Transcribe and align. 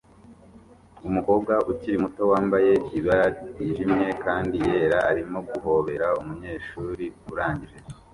Umukobwa 1.07 1.53
ukiri 1.71 1.97
muto 2.03 2.21
wambaye 2.31 2.71
ibara 2.97 3.25
ryijimye 3.49 4.07
kandi 4.23 4.55
yera 4.67 4.97
arimo 5.11 5.39
guhobera 5.49 6.05
umunyeshuri 6.19 7.05
urangije 7.31 7.77